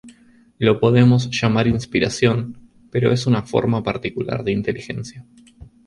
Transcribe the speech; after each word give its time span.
Lo 0.57 0.79
podemos 0.79 1.29
llamar 1.29 1.67
inspiración, 1.67 2.57
pero 2.89 3.11
es 3.11 3.27
una 3.27 3.43
forma 3.43 3.83
particular 3.83 4.43
de 4.43 4.51
inteligencia. 4.51 5.27